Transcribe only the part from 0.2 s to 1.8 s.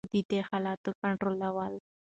دې خيالاتو کنټرول